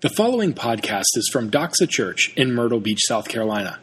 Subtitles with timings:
[0.00, 3.80] The following podcast is from Doxa Church in Myrtle Beach, South Carolina.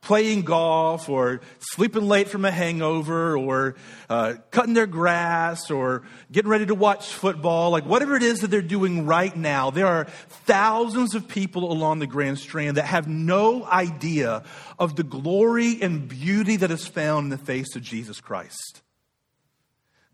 [0.00, 3.74] playing golf or sleeping late from a hangover or
[4.08, 8.48] uh, cutting their grass or getting ready to watch football, like whatever it is that
[8.48, 10.04] they're doing right now, there are
[10.46, 14.44] thousands of people along the Grand Strand that have no idea
[14.78, 18.82] of the glory and beauty that is found in the face of Jesus Christ.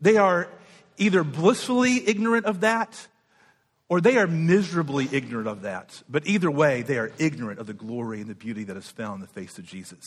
[0.00, 0.48] They are
[0.98, 3.08] either blissfully ignorant of that
[3.88, 6.02] or they are miserably ignorant of that.
[6.08, 9.16] But either way, they are ignorant of the glory and the beauty that is found
[9.16, 10.04] in the face of Jesus.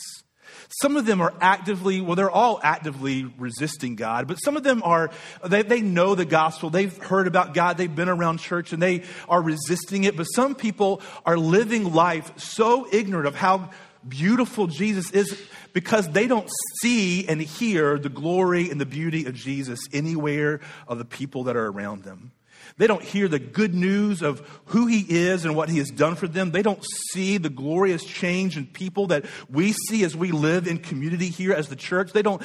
[0.80, 4.82] Some of them are actively, well, they're all actively resisting God, but some of them
[4.82, 5.10] are,
[5.46, 6.70] they, they know the gospel.
[6.70, 7.76] They've heard about God.
[7.76, 10.16] They've been around church and they are resisting it.
[10.16, 13.70] But some people are living life so ignorant of how
[14.06, 15.40] beautiful Jesus is
[15.72, 16.48] because they don't
[16.80, 21.56] see and hear the glory and the beauty of Jesus anywhere of the people that
[21.56, 22.32] are around them.
[22.76, 26.14] They don't hear the good news of who He is and what He has done
[26.14, 26.52] for them.
[26.52, 30.78] They don't see the glorious change in people that we see as we live in
[30.78, 32.12] community here as the church.
[32.12, 32.42] They don't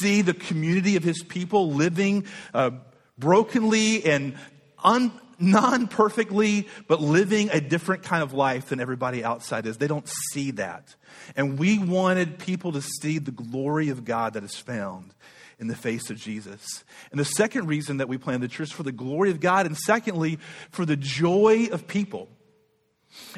[0.00, 2.70] see the community of His people living uh,
[3.18, 4.36] brokenly and
[4.82, 9.76] un- non perfectly, but living a different kind of life than everybody outside is.
[9.76, 10.94] They don't see that.
[11.36, 15.14] And we wanted people to see the glory of God that is found
[15.58, 16.84] in the face of Jesus.
[17.10, 19.76] And the second reason that we plan the church for the glory of God, and
[19.76, 20.38] secondly,
[20.70, 22.28] for the joy of people.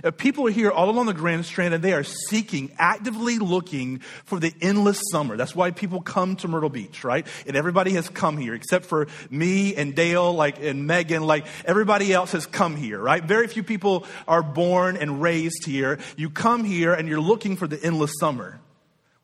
[0.03, 4.00] Uh, people are here all along the Grand Strand and they are seeking, actively looking
[4.25, 5.37] for the endless summer.
[5.37, 7.26] That's why people come to Myrtle Beach, right?
[7.47, 12.12] And everybody has come here except for me and Dale, like, and Megan, like everybody
[12.12, 13.22] else has come here, right?
[13.22, 15.98] Very few people are born and raised here.
[16.16, 18.60] You come here and you're looking for the endless summer.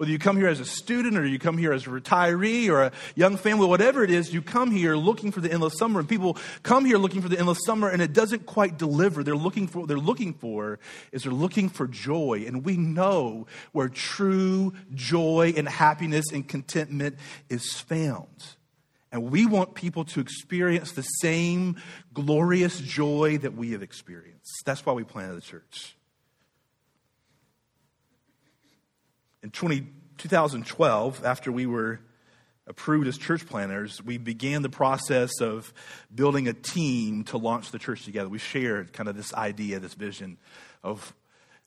[0.03, 2.83] Whether you come here as a student or you come here as a retiree or
[2.83, 6.01] a young family, whatever it is, you come here looking for the endless summer.
[6.01, 9.23] And people come here looking for the endless summer and it doesn't quite deliver.
[9.23, 10.81] They're looking for what they're looking for
[11.13, 12.43] is they're looking for joy.
[12.49, 17.17] And we know where true joy and happiness and contentment
[17.49, 18.45] is found.
[19.13, 21.77] And we want people to experience the same
[22.13, 24.65] glorious joy that we have experienced.
[24.67, 25.95] That's why we planted the church.
[29.43, 29.87] In 20,
[30.19, 32.01] 2012, after we were
[32.69, 35.73] approved as church planters, we began the process of
[36.15, 38.29] building a team to launch the church together.
[38.29, 40.39] We shared kind of this idea, this vision
[40.85, 41.13] of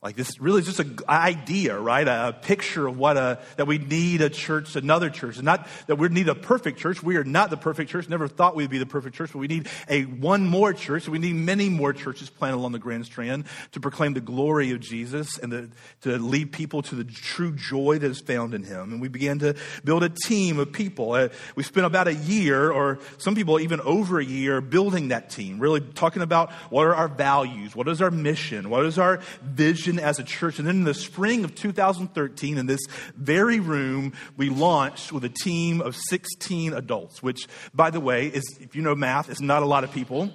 [0.06, 2.08] like this really is just an idea, right?
[2.08, 5.38] A, picture of what a, that we need a church, another church.
[5.38, 7.02] And not that we need a perfect church.
[7.02, 8.08] We are not the perfect church.
[8.08, 11.10] Never thought we'd be the perfect church, but we need a one more church.
[11.10, 14.80] We need many more churches planted along the Grand Strand to proclaim the glory of
[14.80, 15.70] Jesus and the,
[16.02, 18.94] to lead people to the true joy that is found in Him.
[18.94, 21.14] And we began to build a team of people.
[21.14, 25.32] Uh, we spent about a year, or some people even over a year, building that
[25.32, 29.20] team, really talking about what are our values, what is our mission, what is our
[29.42, 30.60] vision as a church.
[30.60, 32.82] And then in the spring of 2013, in this
[33.16, 38.44] very room, we launched with a team of 16 adults, which, by the way, is,
[38.60, 40.32] if you know math, is not a lot of people.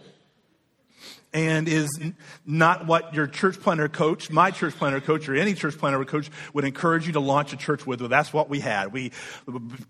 [1.32, 1.88] And is
[2.44, 6.29] not what your church planter coach, my church planter coach, or any church planter coach
[6.52, 8.00] would encourage you to launch a church with.
[8.00, 8.93] Well, that's what we had.
[8.93, 9.12] We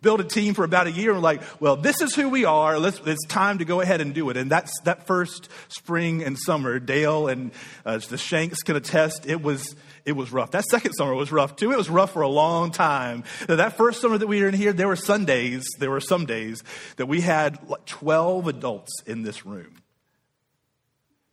[0.02, 2.44] built a team for about a year and we're like, well, this is who we
[2.44, 2.78] are.
[2.78, 4.36] Let's, it's time to go ahead and do it.
[4.36, 7.52] And that's that first spring and summer, Dale and
[7.86, 9.74] uh, the Shanks can attest, it was,
[10.04, 10.50] it was rough.
[10.50, 11.72] That second summer was rough too.
[11.72, 13.24] It was rough for a long time.
[13.46, 16.62] That first summer that we were in here, there were Sundays, there were some days
[16.96, 19.79] that we had 12 adults in this room.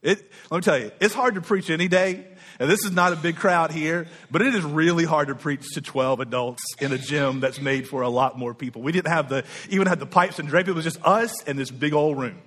[0.02, 2.26] It, let me tell you, it's hard to preach any day.
[2.60, 5.74] And this is not a big crowd here, but it is really hard to preach
[5.76, 8.82] to 12 adults in a gym that's made for a lot more people.
[8.82, 10.68] We didn't have the, even had the pipes and drape.
[10.68, 12.42] It was just us and this big old room.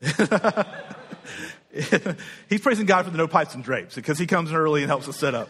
[2.48, 5.08] He's praising God for the no pipes and drapes because he comes early and helps
[5.08, 5.48] us set up.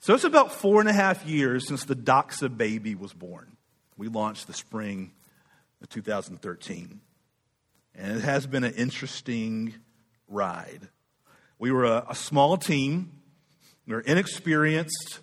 [0.00, 3.56] So it's about four and a half years since the Doxa baby was born.
[3.96, 5.12] We launched the spring
[5.80, 7.00] of 2013.
[7.94, 9.74] And it has been an interesting
[10.28, 10.88] ride.
[11.58, 13.12] We were a, a small team,
[13.86, 15.20] we were inexperienced.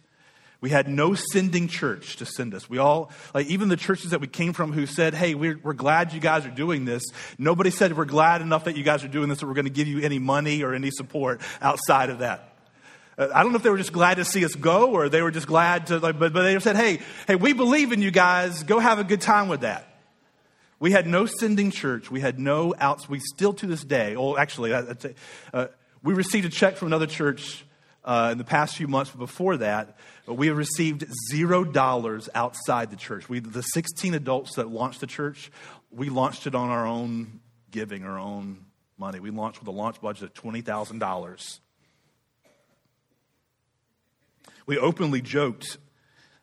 [0.59, 2.67] We had no sending church to send us.
[2.67, 5.73] We all, like even the churches that we came from who said, hey, we're, we're
[5.73, 7.03] glad you guys are doing this.
[7.37, 9.71] Nobody said, we're glad enough that you guys are doing this that we're going to
[9.71, 12.55] give you any money or any support outside of that.
[13.19, 15.21] Uh, I don't know if they were just glad to see us go or they
[15.21, 18.09] were just glad to, like, but, but they said, hey, hey, we believe in you
[18.09, 18.63] guys.
[18.63, 19.96] Go have a good time with that.
[20.79, 22.11] We had no sending church.
[22.11, 23.09] We had no outs.
[23.09, 25.67] We still to this day, well, actually, uh,
[26.03, 27.65] we received a check from another church
[28.05, 29.97] uh, in the past few months, but before that,
[30.27, 33.27] we have received zero dollars outside the church.
[33.27, 35.51] We, the 16 adults that launched the church,
[35.91, 37.41] we launched it on our own
[37.71, 38.65] giving, our own
[38.97, 39.19] money.
[39.19, 41.59] We launched with a launch budget of $20,000.
[44.65, 45.77] We openly joked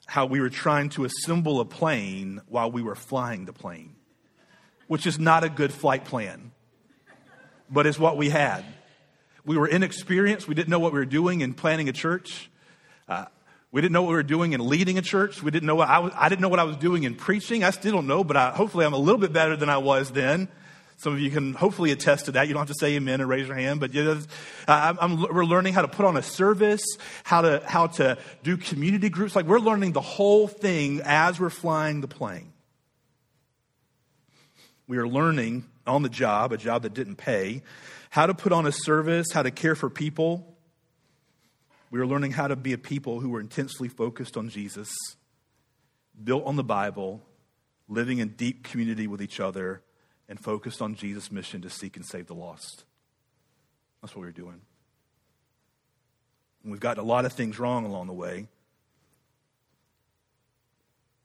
[0.07, 3.95] how we were trying to assemble a plane while we were flying the plane
[4.87, 6.53] which is not a good flight plan,
[7.71, 8.65] but it's what we had.
[9.45, 10.49] We were inexperienced.
[10.49, 12.51] We didn't know what we were doing in planning a church.
[13.09, 13.27] Uh,
[13.75, 15.43] we didn't know what we were doing in leading a church.
[15.43, 17.65] We didn't know what I, was, I didn't know what I was doing in preaching.
[17.65, 20.13] I still don't know, but I, hopefully I'm a little bit better than I was
[20.13, 20.49] then.
[20.97, 22.47] Some of you can hopefully attest to that.
[22.49, 24.21] You don't have to say amen or raise your hand, but you know,
[24.69, 26.85] uh, I'm, we're learning how to put on a service,
[27.25, 29.35] how to, how to do community groups.
[29.35, 32.54] Like we're learning the whole thing as we're flying the plane.
[34.87, 37.63] We are learning on the job, a job that didn't pay,
[38.11, 40.57] how to put on a service, how to care for people.
[41.91, 44.93] We are learning how to be a people who are intensely focused on Jesus,
[46.23, 47.23] built on the Bible,
[47.89, 49.83] living in deep community with each other,
[50.29, 52.85] and focused on Jesus' mission to seek and save the lost.
[54.03, 54.61] That's what we we're doing.
[56.63, 58.49] And we've gotten a lot of things wrong along the way.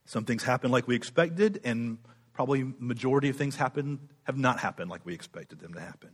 [0.05, 1.97] Some things happened like we expected, and
[2.39, 6.09] probably majority of things happen have not happened like we expected them to happen.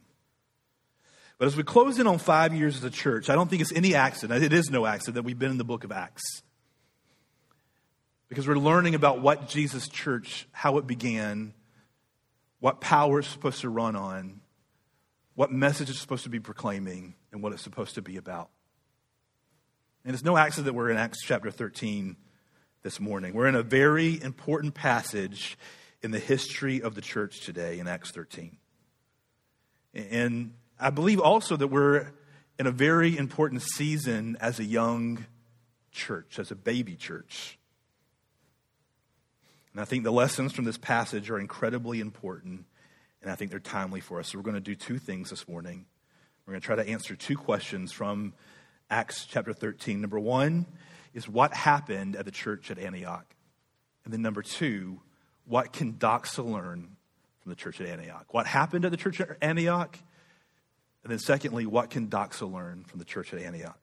[1.37, 3.71] But as we close in on five years as a church, I don't think it's
[3.71, 4.43] any accident.
[4.43, 6.23] It is no accident that we've been in the book of Acts.
[8.27, 11.53] Because we're learning about what Jesus' church, how it began,
[12.59, 14.41] what power it's supposed to run on,
[15.35, 18.49] what message it's supposed to be proclaiming, and what it's supposed to be about.
[20.03, 22.15] And it's no accident that we're in Acts chapter 13
[22.81, 23.35] this morning.
[23.35, 25.55] We're in a very important passage
[26.05, 28.57] in the history of the church today in Acts 13.
[29.95, 32.11] And I believe also that we're
[32.59, 35.25] in a very important season as a young
[35.91, 37.57] church, as a baby church.
[39.71, 42.65] And I think the lessons from this passage are incredibly important,
[43.23, 44.31] and I think they're timely for us.
[44.31, 45.87] So we're going to do two things this morning.
[46.45, 48.35] We're going to try to answer two questions from
[48.91, 50.01] Acts chapter 13.
[50.01, 50.67] Number one
[51.15, 53.25] is what happened at the church at Antioch?
[54.03, 55.01] And then number two,
[55.45, 56.95] what can Doxa learn
[57.41, 58.25] from the church at Antioch?
[58.33, 59.97] What happened at the church at Antioch?
[61.03, 63.79] And then, secondly, what can Doxa learn from the church at Antioch?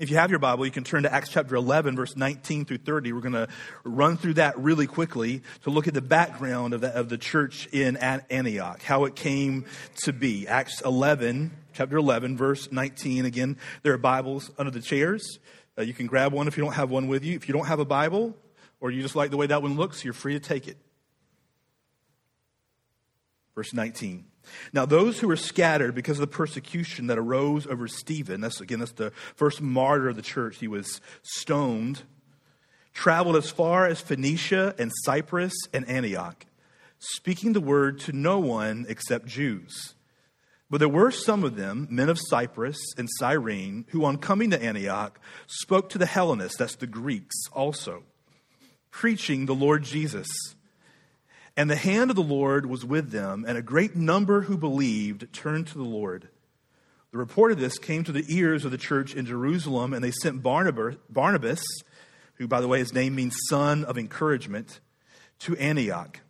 [0.00, 2.78] If you have your Bible, you can turn to Acts chapter 11, verse 19 through
[2.78, 3.12] 30.
[3.12, 3.48] We're going to
[3.84, 7.68] run through that really quickly to look at the background of the, of the church
[7.72, 9.66] in Antioch, how it came
[10.04, 10.48] to be.
[10.48, 13.24] Acts 11, chapter 11, verse 19.
[13.26, 15.38] Again, there are Bibles under the chairs.
[15.78, 17.34] Uh, you can grab one if you don't have one with you.
[17.34, 18.34] If you don't have a Bible,
[18.82, 20.76] or you just like the way that one looks, you're free to take it.
[23.54, 24.24] Verse 19.
[24.72, 28.80] Now, those who were scattered because of the persecution that arose over Stephen, that's again,
[28.80, 32.02] that's the first martyr of the church, he was stoned,
[32.92, 36.44] traveled as far as Phoenicia and Cyprus and Antioch,
[36.98, 39.94] speaking the word to no one except Jews.
[40.68, 44.60] But there were some of them, men of Cyprus and Cyrene, who on coming to
[44.60, 48.02] Antioch spoke to the Hellenists, that's the Greeks also
[48.92, 50.28] preaching the Lord Jesus.
[51.56, 55.32] And the hand of the Lord was with them, and a great number who believed
[55.32, 56.28] turned to the Lord.
[57.10, 60.12] The report of this came to the ears of the church in Jerusalem, and they
[60.12, 61.64] sent Barnabas,
[62.34, 64.80] who, by the way, his name means son of encouragement,
[65.40, 66.20] to Antioch.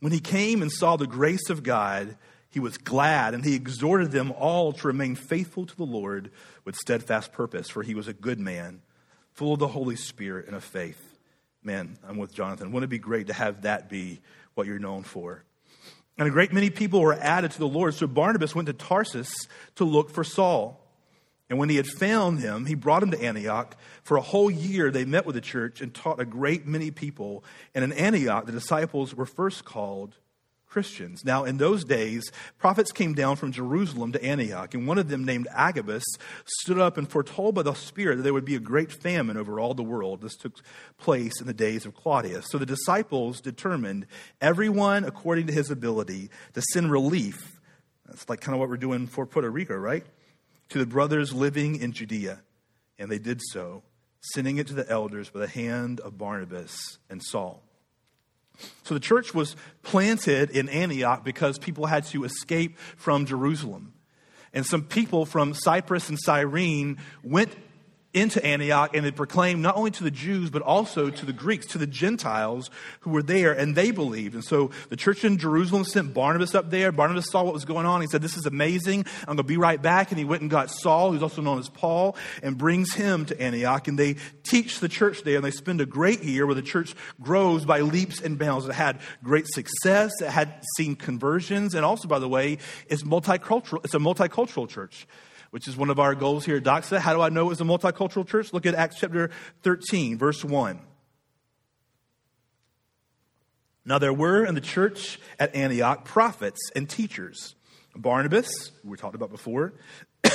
[0.00, 2.16] When he came and saw the grace of God,
[2.50, 6.30] he was glad, and he exhorted them all to remain faithful to the Lord
[6.64, 8.82] with steadfast purpose, for he was a good man,
[9.32, 11.13] full of the Holy Spirit and of faith.
[11.64, 12.72] Man, I'm with Jonathan.
[12.72, 14.20] Wouldn't it be great to have that be
[14.54, 15.42] what you're known for?
[16.18, 17.94] And a great many people were added to the Lord.
[17.94, 19.34] So Barnabas went to Tarsus
[19.76, 20.80] to look for Saul.
[21.50, 23.76] And when he had found him, he brought him to Antioch.
[24.02, 27.44] For a whole year, they met with the church and taught a great many people.
[27.74, 30.16] And in Antioch, the disciples were first called
[30.74, 31.24] Christians.
[31.24, 35.24] Now, in those days, prophets came down from Jerusalem to Antioch, and one of them,
[35.24, 36.02] named Agabus,
[36.44, 39.60] stood up and foretold by the Spirit that there would be a great famine over
[39.60, 40.20] all the world.
[40.20, 40.56] This took
[40.98, 42.46] place in the days of Claudius.
[42.50, 44.06] So the disciples determined,
[44.40, 47.60] everyone according to his ability, to send relief.
[48.06, 50.04] That's like kind of what we're doing for Puerto Rico, right?
[50.70, 52.40] To the brothers living in Judea.
[52.98, 53.84] And they did so,
[54.20, 57.62] sending it to the elders by the hand of Barnabas and Saul.
[58.84, 63.92] So the church was planted in Antioch because people had to escape from Jerusalem.
[64.52, 67.54] And some people from Cyprus and Cyrene went
[68.14, 71.66] into Antioch and they proclaimed not only to the Jews, but also to the Greeks,
[71.66, 74.34] to the Gentiles who were there, and they believed.
[74.34, 76.92] And so the church in Jerusalem sent Barnabas up there.
[76.92, 78.00] Barnabas saw what was going on.
[78.00, 79.04] He said, This is amazing.
[79.20, 80.12] I'm going to be right back.
[80.12, 83.40] And he went and got Saul, who's also known as Paul, and brings him to
[83.40, 83.88] Antioch.
[83.88, 86.94] And they teach the church there, and they spend a great year where the church
[87.20, 88.66] grows by leaps and bounds.
[88.66, 93.84] It had great success, it had seen conversions, and also, by the way, it's multicultural.
[93.84, 95.06] It's a multicultural church
[95.54, 96.98] which is one of our goals here at Doxa.
[96.98, 98.52] How do I know it's a multicultural church?
[98.52, 99.30] Look at Acts chapter
[99.62, 100.80] 13, verse 1.
[103.84, 107.54] Now there were in the church at Antioch prophets and teachers
[107.94, 109.74] Barnabas, we talked about before,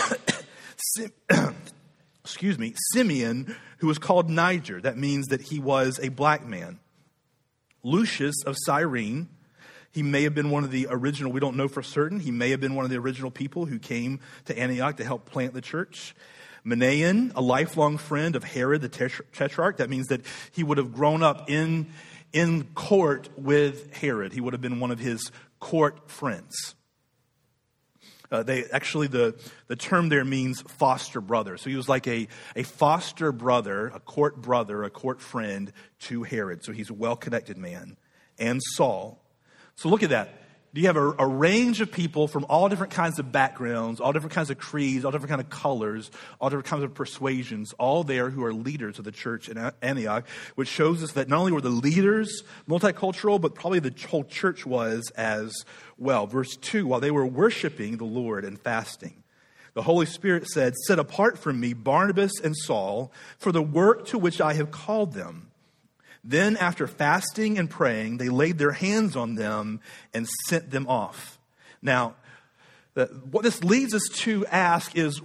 [2.23, 4.79] excuse me, Simeon, who was called Niger.
[4.79, 6.79] That means that he was a black man.
[7.83, 9.27] Lucius of Cyrene,
[9.91, 12.19] he may have been one of the original, we don't know for certain.
[12.19, 15.25] He may have been one of the original people who came to Antioch to help
[15.25, 16.15] plant the church.
[16.65, 19.77] Manaen, a lifelong friend of Herod the Tetrarch.
[19.77, 21.87] That means that he would have grown up in,
[22.33, 24.33] in court with Herod.
[24.33, 26.75] He would have been one of his court friends.
[28.31, 29.35] Uh, they actually the,
[29.67, 31.57] the term there means foster brother.
[31.57, 36.21] So he was like a, a foster brother, a court brother, a court friend to
[36.21, 36.63] Herod.
[36.63, 37.97] So he's a well connected man.
[38.37, 39.19] And Saul,
[39.79, 40.33] so look at that.
[40.73, 44.33] You have a, a, range of people from all different kinds of backgrounds, all different
[44.33, 48.29] kinds of creeds, all different kinds of colors, all different kinds of persuasions, all there
[48.29, 51.61] who are leaders of the church in Antioch, which shows us that not only were
[51.61, 55.63] the leaders multicultural, but probably the whole church was as
[55.97, 56.27] well.
[56.27, 59.23] Verse 2 while they were worshiping the Lord and fasting,
[59.75, 64.19] the Holy Spirit said, Set apart from me Barnabas and Saul for the work to
[64.19, 65.48] which I have called them.
[66.23, 69.79] Then, after fasting and praying, they laid their hands on them
[70.13, 71.39] and sent them off.
[71.81, 72.15] Now,
[73.31, 75.21] what this leads us to ask is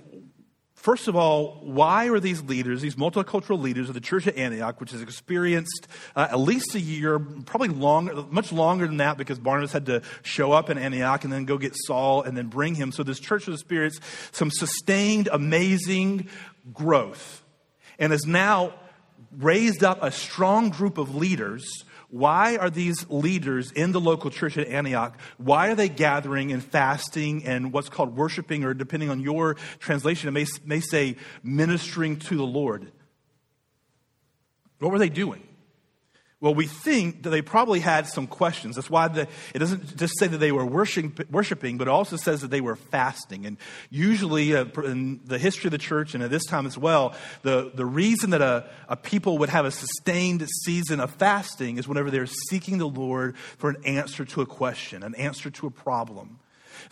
[0.84, 4.78] First of all, why are these leaders, these multicultural leaders of the church at Antioch,
[4.80, 9.38] which has experienced uh, at least a year, probably longer, much longer than that, because
[9.38, 12.74] Barnabas had to show up in Antioch and then go get Saul and then bring
[12.74, 12.92] him.
[12.92, 16.28] So this church has experienced some sustained, amazing
[16.74, 17.42] growth,
[17.98, 18.74] and is now
[19.36, 21.84] raised up a strong group of leaders.
[22.08, 25.18] Why are these leaders in the local church at Antioch?
[25.36, 30.28] Why are they gathering and fasting and what's called worshiping, or depending on your translation,
[30.28, 32.92] it may, may say ministering to the Lord?
[34.78, 35.42] What were they doing?
[36.44, 38.76] Well, we think that they probably had some questions.
[38.76, 42.16] That's why the, it doesn't just say that they were worshiping, worshiping, but it also
[42.16, 43.46] says that they were fasting.
[43.46, 43.56] And
[43.88, 47.72] usually, uh, in the history of the church and at this time as well, the,
[47.74, 52.10] the reason that a, a people would have a sustained season of fasting is whenever
[52.10, 56.40] they're seeking the Lord for an answer to a question, an answer to a problem.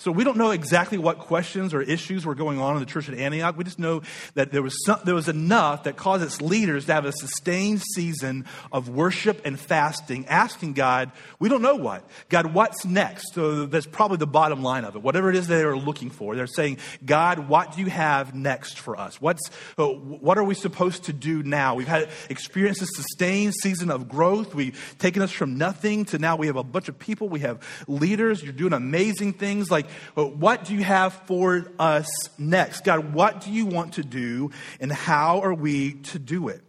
[0.02, 3.08] So we don't know exactly what questions or issues were going on in the church
[3.08, 3.56] at Antioch.
[3.56, 4.02] We just know
[4.34, 7.82] that there was, some, there was enough that caused its leaders to have a sustained
[7.94, 12.04] season of worship and fasting, asking God, we don't know what.
[12.28, 13.32] God, what's next?
[13.32, 15.02] So that's probably the bottom line of it.
[15.02, 18.80] Whatever it is they are looking for, they're saying, God, what do you have next
[18.80, 19.20] for us?
[19.20, 21.76] What's, uh, what are we supposed to do now?
[21.76, 24.52] We've had experienced a sustained season of growth.
[24.52, 27.28] We've taken us from nothing to now we have a bunch of people.
[27.28, 28.42] We have leaders.
[28.42, 32.08] You're doing amazing things like what do you have for us
[32.38, 32.84] next?
[32.84, 36.62] God, what do you want to do and how are we to do it?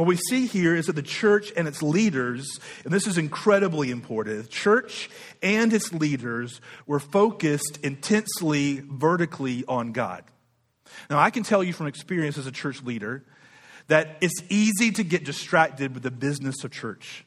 [0.00, 3.90] What we see here is that the church and its leaders, and this is incredibly
[3.90, 5.10] important, the church
[5.42, 10.24] and its leaders were focused intensely vertically on God.
[11.10, 13.24] Now, I can tell you from experience as a church leader
[13.88, 17.26] that it's easy to get distracted with the business of church.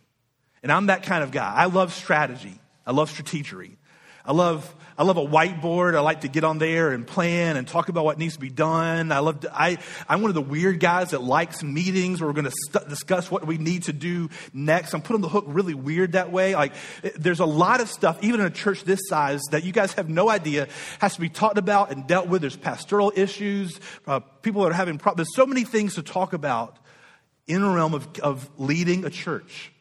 [0.64, 1.54] And I'm that kind of guy.
[1.54, 3.76] I love strategy, I love strategery.
[4.26, 5.96] I love, I love a whiteboard.
[5.96, 8.50] I like to get on there and plan and talk about what needs to be
[8.50, 9.12] done.
[9.12, 12.34] I love to, I, I'm one of the weird guys that likes meetings where we're
[12.34, 14.94] going to st- discuss what we need to do next.
[14.94, 16.56] I'm put on the hook really weird that way.
[16.56, 16.74] Like,
[17.16, 20.08] there's a lot of stuff, even in a church this size, that you guys have
[20.08, 22.40] no idea has to be talked about and dealt with.
[22.40, 23.78] There's pastoral issues,
[24.08, 25.28] uh, people that are having problems.
[25.28, 26.80] There's so many things to talk about
[27.46, 29.74] in a realm of, of leading a church.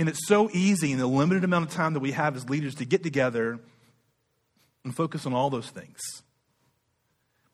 [0.00, 2.74] And it's so easy in the limited amount of time that we have as leaders
[2.76, 3.60] to get together
[4.82, 6.00] and focus on all those things.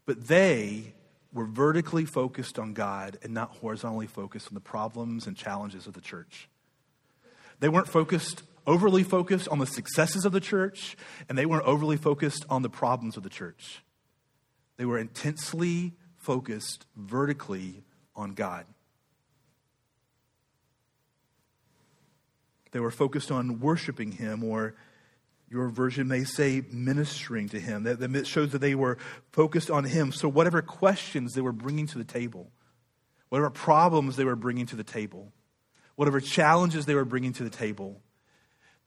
[0.04, 0.94] But they
[1.32, 5.94] were vertically focused on God and not horizontally focused on the problems and challenges of
[5.94, 6.48] the church.
[7.58, 10.96] They weren't focused, overly focused on the successes of the church,
[11.28, 13.82] and they weren't overly focused on the problems of the church.
[14.76, 17.82] They were intensely focused vertically
[18.14, 18.66] on God.
[22.72, 24.74] They were focused on worshiping him, or
[25.48, 27.84] your version may say ministering to him.
[27.84, 28.98] That, that shows that they were
[29.32, 30.12] focused on him.
[30.12, 32.50] So, whatever questions they were bringing to the table,
[33.28, 35.32] whatever problems they were bringing to the table,
[35.94, 38.00] whatever challenges they were bringing to the table,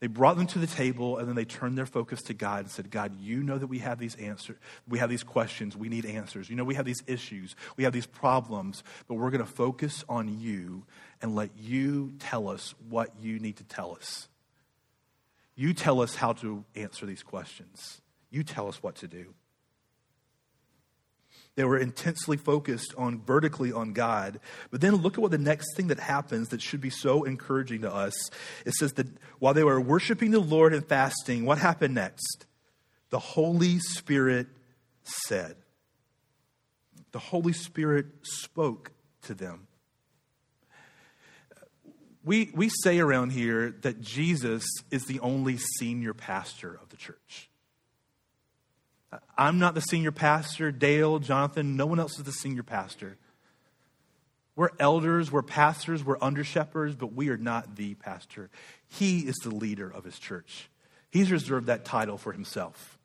[0.00, 2.70] they brought them to the table and then they turned their focus to God and
[2.70, 4.56] said, God, you know that we have these answers.
[4.88, 5.76] We have these questions.
[5.76, 6.48] We need answers.
[6.48, 7.54] You know, we have these issues.
[7.76, 10.84] We have these problems, but we're going to focus on you
[11.20, 14.28] and let you tell us what you need to tell us.
[15.54, 18.00] You tell us how to answer these questions.
[18.30, 19.34] You tell us what to do.
[21.56, 24.40] They were intensely focused on vertically on God.
[24.70, 27.82] But then look at what the next thing that happens that should be so encouraging
[27.82, 28.14] to us.
[28.64, 29.08] It says that
[29.40, 32.46] while they were worshiping the Lord and fasting, what happened next?
[33.10, 34.46] The Holy Spirit
[35.02, 35.56] said.
[37.12, 38.92] The Holy Spirit spoke
[39.22, 39.66] to them.
[42.22, 47.49] We, we say around here that Jesus is the only senior pastor of the church.
[49.36, 50.70] I'm not the senior pastor.
[50.70, 53.16] Dale, Jonathan, no one else is the senior pastor.
[54.56, 58.50] We're elders, we're pastors, we're under shepherds, but we are not the pastor.
[58.88, 60.68] He is the leader of his church.
[61.10, 62.98] He's reserved that title for himself.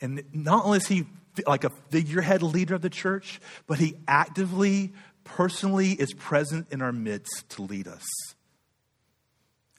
[0.00, 1.06] And not only is he
[1.46, 4.92] like a figurehead leader of the church, but he actively,
[5.24, 8.04] personally is present in our midst to lead us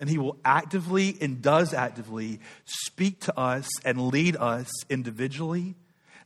[0.01, 5.75] and he will actively and does actively speak to us and lead us individually,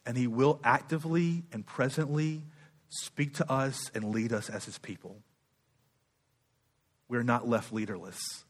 [0.05, 2.41] and he will actively and presently
[2.88, 5.17] speak to us and lead us as his people.
[7.09, 8.45] We're not left leaderless.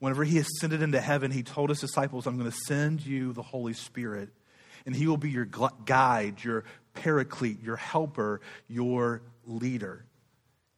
[0.00, 3.42] Whenever he ascended into heaven, he told his disciples, I'm going to send you the
[3.42, 4.30] Holy Spirit,
[4.84, 10.04] and he will be your guide, your paraclete, your helper, your leader.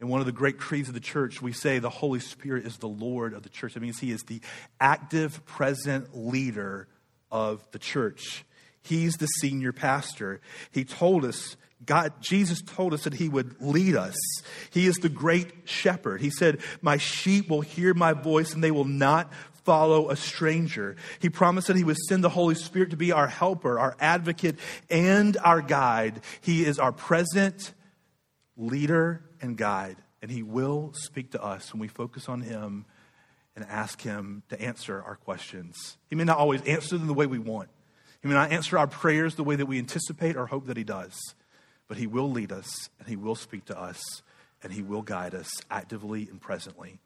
[0.03, 2.77] In one of the great creeds of the church, we say the Holy Spirit is
[2.79, 3.75] the Lord of the church.
[3.75, 4.41] That means He is the
[4.81, 6.89] active, present leader
[7.31, 8.45] of the church.
[8.83, 10.41] He's the senior pastor.
[10.73, 14.17] He told us, God, Jesus told us that He would lead us.
[14.73, 16.21] He is the great shepherd.
[16.21, 20.97] He said, My sheep will hear my voice and they will not follow a stranger.
[21.21, 24.59] He promised that He would send the Holy Spirit to be our helper, our advocate,
[24.91, 26.23] and our guide.
[26.41, 27.73] He is our present
[28.57, 32.87] leader and guide, and He will speak to us when we focus on Him
[33.55, 35.99] and ask Him to answer our questions.
[36.09, 37.69] He may not always answer them the way we want,
[38.23, 40.85] He may not answer our prayers the way that we anticipate or hope that He
[40.85, 41.35] does,
[41.89, 44.23] but He will lead us, and He will speak to us,
[44.63, 47.01] and He will guide us actively and presently.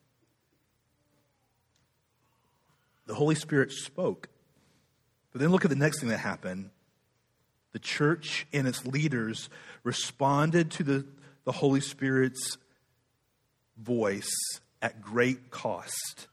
[3.06, 4.28] The Holy Spirit spoke.
[5.32, 6.70] But then look at the next thing that happened.
[7.72, 9.50] The church and its leaders
[9.84, 11.06] responded to the
[11.46, 12.58] the Holy Spirit's
[13.78, 14.34] voice
[14.82, 16.26] at great cost.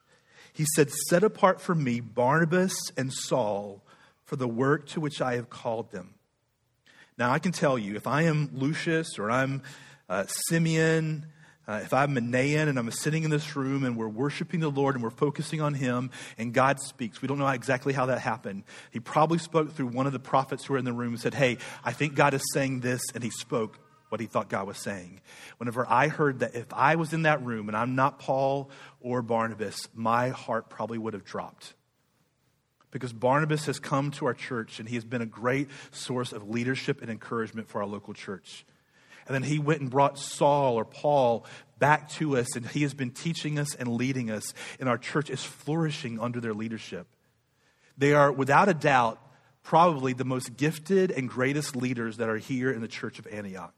[0.52, 3.82] He said, Set apart for me Barnabas and Saul
[4.26, 6.16] for the work to which I have called them.
[7.18, 9.62] Now, I can tell you, if I am Lucius or I'm
[10.10, 11.28] uh, Simeon,
[11.68, 14.96] uh, if I'm Manaen and I'm sitting in this room and we're worshiping the Lord
[14.96, 18.64] and we're focusing on Him and God speaks, we don't know exactly how that happened.
[18.90, 21.36] He probably spoke through one of the prophets who were in the room and said,
[21.36, 23.78] Hey, I think God is saying this, and He spoke
[24.14, 25.22] what he thought God was saying.
[25.58, 28.70] Whenever I heard that, if I was in that room and I'm not Paul
[29.02, 31.74] or Barnabas, my heart probably would have dropped.
[32.92, 36.48] Because Barnabas has come to our church and he has been a great source of
[36.48, 38.68] leadership and encouragement for our local church.
[39.26, 41.48] And then he went and brought Saul or Paul
[41.80, 45.32] back to us, and he has been teaching us and leading us, and our church
[45.32, 47.08] is flourishing under their leadership.
[47.98, 49.20] They are, without a doubt,
[49.64, 53.74] probably the most gifted and greatest leaders that are here in the church of Antioch.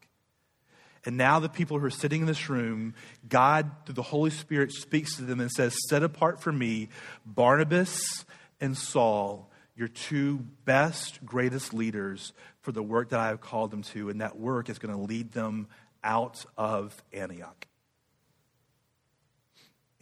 [1.05, 2.95] And now, the people who are sitting in this room,
[3.29, 6.89] God, through the Holy Spirit, speaks to them and says, Set apart for me
[7.25, 8.25] Barnabas
[8.59, 13.83] and Saul, your two best, greatest leaders for the work that I have called them
[13.83, 14.09] to.
[14.09, 15.67] And that work is going to lead them
[16.03, 17.67] out of Antioch.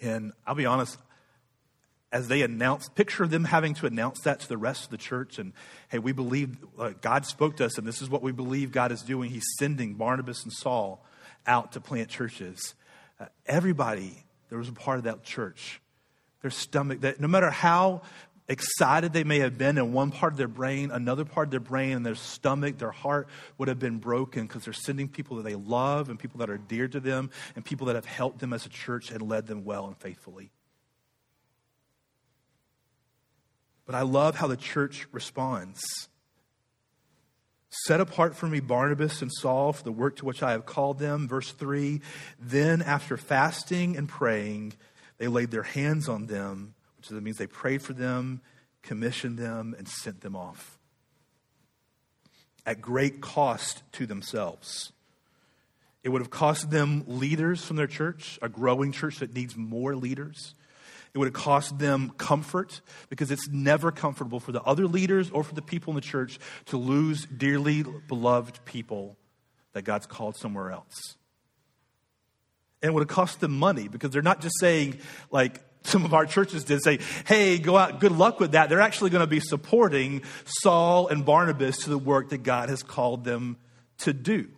[0.02, 0.98] And I'll be honest,
[2.14, 5.40] as they announce, picture them having to announce that to the rest of the church.
[5.40, 5.52] And
[5.90, 8.92] hey, we believe uh, God spoke to us, and this is what we believe God
[8.92, 9.32] is doing.
[9.32, 11.04] He's sending Barnabas and Saul
[11.48, 12.76] out to plant churches.
[13.20, 15.82] Uh, everybody there was a part of that church,
[16.44, 18.04] their stomach, that no matter how
[18.48, 21.60] excited they may have been in one part of their brain, another part of their
[21.60, 25.44] brain, and their stomach, their heart would have been broken because they're sending people that
[25.44, 28.54] they love and people that are dear to them and people that have helped them
[28.54, 30.52] as a church and led them well and faithfully.
[33.94, 36.08] But I love how the church responds.
[37.70, 40.98] Set apart for me Barnabas and Saul for the work to which I have called
[40.98, 41.28] them.
[41.28, 42.02] Verse 3
[42.40, 44.74] Then, after fasting and praying,
[45.20, 48.42] they laid their hands on them, which means they prayed for them,
[48.82, 50.80] commissioned them, and sent them off
[52.66, 54.92] at great cost to themselves.
[56.04, 59.96] It would have cost them leaders from their church, a growing church that needs more
[59.96, 60.56] leaders.
[61.14, 65.44] It would have cost them comfort because it's never comfortable for the other leaders or
[65.44, 69.16] for the people in the church to lose dearly beloved people
[69.74, 71.16] that God's called somewhere else.
[72.82, 75.00] And it would have cost them money because they're not just saying,
[75.32, 78.70] like some of our churches did, say, hey, go out, good luck with that.
[78.70, 82.82] They're actually going to be supporting Saul and Barnabas to the work that God has
[82.82, 83.58] called them
[84.00, 84.50] to do.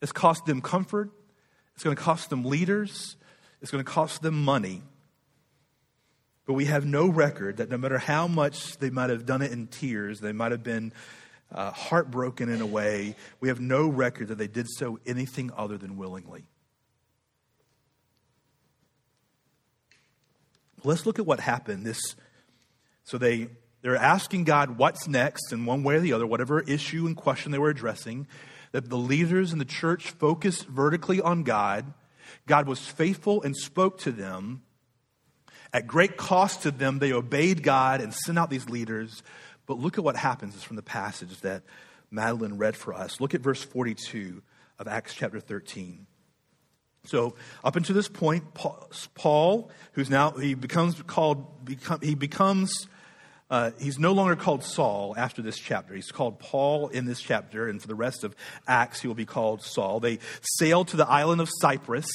[0.00, 1.10] It's cost them comfort,
[1.74, 3.16] it's going to cost them leaders,
[3.60, 4.82] it's going to cost them money.
[6.50, 9.52] But we have no record that no matter how much they might have done it
[9.52, 10.92] in tears, they might have been
[11.52, 15.78] uh, heartbroken in a way, we have no record that they did so anything other
[15.78, 16.42] than willingly.
[20.82, 21.86] Let's look at what happened.
[21.86, 22.16] This,
[23.04, 23.46] so they,
[23.82, 27.52] they're asking God what's next in one way or the other, whatever issue and question
[27.52, 28.26] they were addressing.
[28.72, 31.94] That the leaders in the church focused vertically on God.
[32.48, 34.62] God was faithful and spoke to them.
[35.72, 39.22] At great cost to them, they obeyed God and sent out these leaders.
[39.66, 41.62] But look at what happens is from the passage that
[42.10, 43.20] Madeline read for us.
[43.20, 44.42] Look at verse 42
[44.78, 46.06] of Acts chapter 13.
[47.04, 48.44] So, up until this point,
[49.14, 52.88] Paul, who's now, he becomes called, become, he becomes
[53.50, 55.94] uh, he's no longer called Saul after this chapter.
[55.94, 58.36] He's called Paul in this chapter, and for the rest of
[58.68, 60.00] Acts, he will be called Saul.
[60.00, 60.20] They
[60.58, 62.08] sail to the island of Cyprus,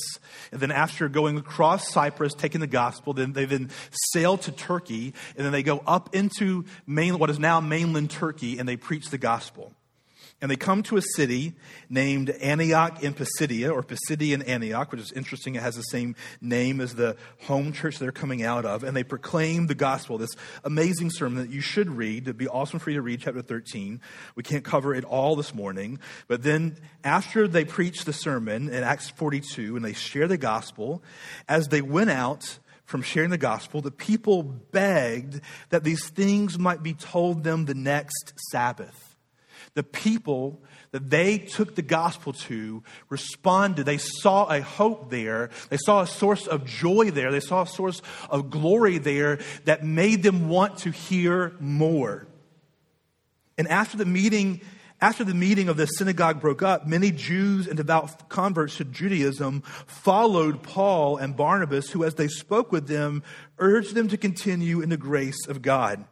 [0.51, 3.69] and then after going across Cyprus, taking the gospel, then they then
[4.13, 8.57] sail to Turkey, and then they go up into main, what is now mainland Turkey,
[8.57, 9.73] and they preach the gospel.
[10.41, 11.53] And they come to a city
[11.89, 15.55] named Antioch in Pisidia, or Pisidian Antioch, which is interesting.
[15.55, 18.83] It has the same name as the home church they're coming out of.
[18.83, 22.23] And they proclaim the gospel, this amazing sermon that you should read.
[22.23, 24.01] It'd be awesome for you to read chapter 13.
[24.35, 25.99] We can't cover it all this morning.
[26.27, 31.01] But then after they preach the sermon in Acts 42 and they share the gospel,
[31.47, 36.83] as they went out, from sharing the gospel, the people begged that these things might
[36.83, 39.04] be told them the next Sabbath
[39.75, 43.85] the people that they took the gospel to responded.
[43.85, 45.51] They saw a hope there.
[45.69, 47.31] They saw a source of joy there.
[47.31, 52.27] They saw a source of glory there that made them want to hear more.
[53.57, 54.61] And after the meeting,
[55.01, 59.61] after the meeting of the synagogue broke up, many Jews and devout converts to Judaism
[59.61, 63.23] followed Paul and Barnabas, who, as they spoke with them,
[63.59, 66.05] urged them to continue in the grace of God.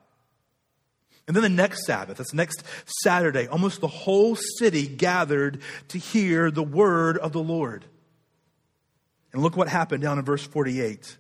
[1.27, 2.63] And then the next Sabbath, that's next
[3.01, 7.85] Saturday, almost the whole city gathered to hear the word of the Lord.
[9.31, 11.17] And look what happened down in verse 48.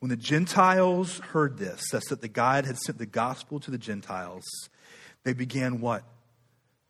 [0.00, 3.78] When the Gentiles heard this, that's that the God had sent the gospel to the
[3.78, 4.44] Gentiles,
[5.22, 6.04] they began what?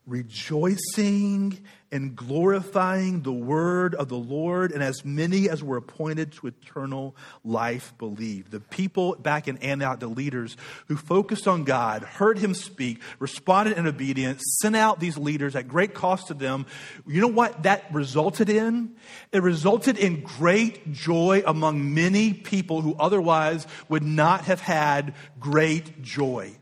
[0.05, 1.63] rejoicing
[1.95, 7.15] and glorifying the word of the Lord, and as many as were appointed to eternal
[7.45, 8.51] life believed.
[8.51, 10.57] The people back in Antioch, the leaders
[10.89, 15.69] who focused on God, heard him speak, responded in obedience, sent out these leaders at
[15.69, 16.65] great cost to them.
[17.07, 18.97] You know what that resulted in?
[19.31, 26.01] It resulted in great joy among many people who otherwise would not have had great
[26.01, 26.57] joy.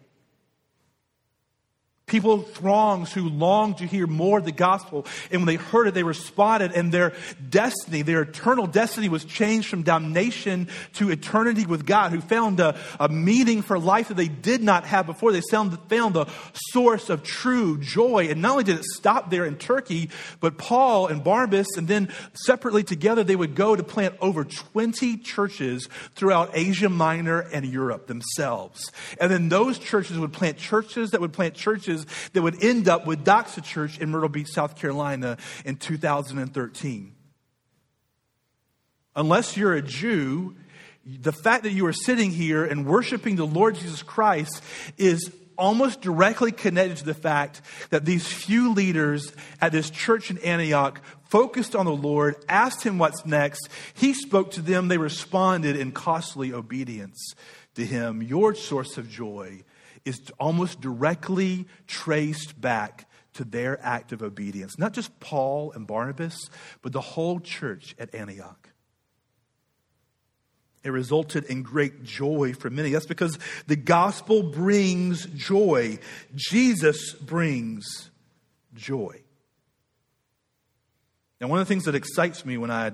[2.14, 5.08] People, throngs who longed to hear more of the gospel.
[5.32, 7.14] And when they heard it, they responded, and their
[7.50, 12.78] destiny, their eternal destiny, was changed from damnation to eternity with God, who found a,
[13.00, 15.32] a meaning for life that they did not have before.
[15.32, 18.28] They found, found the source of true joy.
[18.30, 22.10] And not only did it stop there in Turkey, but Paul and Barnabas, and then
[22.34, 28.06] separately together, they would go to plant over 20 churches throughout Asia Minor and Europe
[28.06, 28.92] themselves.
[29.20, 32.03] And then those churches would plant churches that would plant churches
[32.34, 37.16] that would end up with Doxa Church in Myrtle Beach, South Carolina in 2013.
[39.16, 40.56] Unless you're a Jew,
[41.06, 44.64] the fact that you are sitting here and worshiping the Lord Jesus Christ
[44.98, 50.38] is almost directly connected to the fact that these few leaders at this church in
[50.40, 53.68] Antioch focused on the Lord, asked him what's next.
[53.94, 57.34] He spoke to them, they responded in costly obedience
[57.76, 58.22] to him.
[58.22, 59.64] Your source of joy
[60.06, 64.78] is almost directly traced back to their act of obedience.
[64.78, 66.50] Not just Paul and Barnabas,
[66.82, 68.70] but the whole church at Antioch.
[70.84, 72.92] It resulted in great joy for many.
[72.92, 76.00] That's because the gospel brings joy.
[76.36, 78.12] Jesus brings
[78.74, 79.22] joy.
[81.40, 82.92] Now, one of the things that excites me when I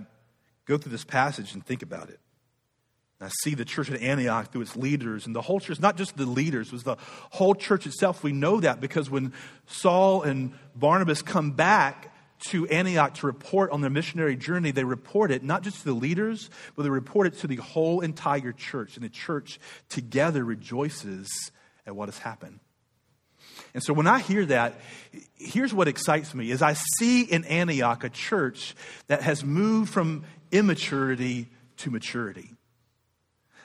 [0.65, 2.19] go through this passage and think about it,
[3.21, 6.15] I see the church at Antioch through its leaders and the whole church, not just
[6.15, 6.95] the leaders, was the
[7.31, 8.23] whole church itself.
[8.23, 9.33] We know that because when
[9.67, 12.15] Saul and Barnabas come back
[12.47, 15.93] to Antioch to report on their missionary journey, they report it not just to the
[15.93, 18.95] leaders, but they report it to the whole entire church.
[18.95, 21.27] And the church together rejoices
[21.85, 22.61] at what has happened.
[23.73, 24.79] And so when I hear that,
[25.35, 28.75] here's what excites me is I see in Antioch a church
[29.07, 32.51] that has moved from immaturity to maturity.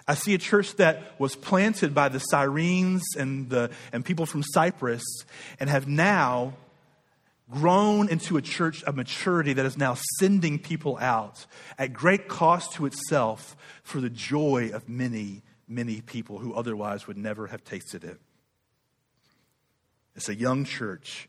[0.06, 4.42] I see a church that was planted by the Cyrenes and, the, and people from
[4.42, 5.02] Cyprus
[5.58, 6.54] and have now
[7.50, 11.46] grown into a church of maturity that is now sending people out
[11.78, 17.18] at great cost to itself for the joy of many, many people who otherwise would
[17.18, 18.18] never have tasted it.
[20.16, 21.28] It's a young church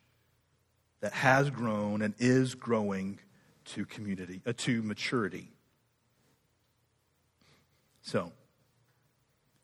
[0.99, 3.19] that has grown and is growing
[3.65, 5.51] to community, uh, to maturity.
[8.01, 8.31] So,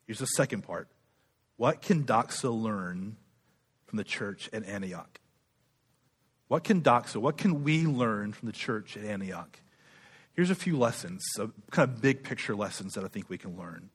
[0.05, 0.87] here's the second part.
[1.57, 3.17] What can Doxa learn
[3.85, 5.19] from the church at Antioch?
[6.47, 9.59] What can Doxa, what can we learn from the church at Antioch?
[10.33, 11.23] Here's a few lessons,
[11.71, 13.89] kind of big picture lessons that I think we can learn.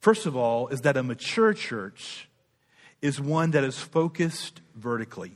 [0.00, 2.28] First of all, is that a mature church
[3.02, 5.32] is one that is focused vertically.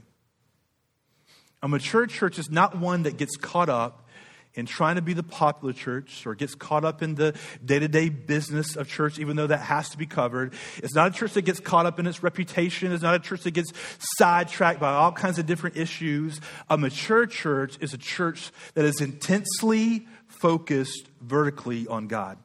[1.63, 4.09] A mature church is not one that gets caught up
[4.55, 7.35] in trying to be the popular church or gets caught up in the
[7.65, 10.53] day to day business of church, even though that has to be covered.
[10.79, 12.93] It's not a church that gets caught up in its reputation.
[12.93, 13.73] It's not a church that gets
[14.17, 16.41] sidetracked by all kinds of different issues.
[16.69, 22.39] A mature church is a church that is intensely focused vertically on God.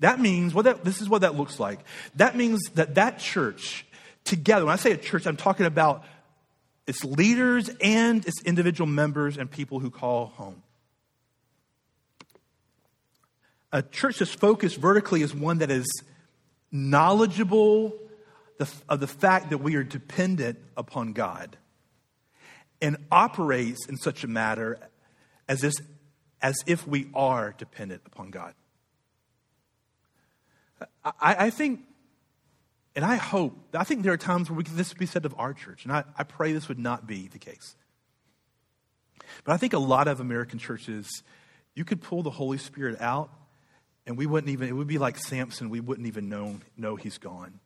[0.00, 1.80] That means what that, this is what that looks like.
[2.14, 3.84] That means that that church
[4.24, 6.04] together, when I say a church, I'm talking about
[6.86, 10.62] its leaders and its individual members and people who call home.
[13.72, 15.86] A church that's focused vertically is one that is
[16.70, 17.94] knowledgeable
[18.88, 21.56] of the fact that we are dependent upon God
[22.80, 24.78] and operates in such a matter
[25.48, 25.74] as, this,
[26.40, 28.54] as if we are dependent upon God.
[31.04, 31.80] I, I think,
[32.94, 35.34] and I hope, I think there are times where we this would be said of
[35.38, 37.76] our church, and I, I pray this would not be the case.
[39.44, 41.22] But I think a lot of American churches,
[41.74, 43.30] you could pull the Holy Spirit out
[44.08, 47.18] and we wouldn't even, it would be like Samson, we wouldn't even know, know he's
[47.18, 47.60] gone.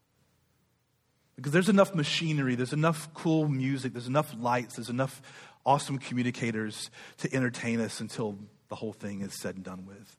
[1.37, 5.22] Because there's enough machinery, there's enough cool music, there's enough lights, there's enough
[5.64, 8.37] awesome communicators to entertain us until
[8.68, 10.16] the whole thing is said and done with.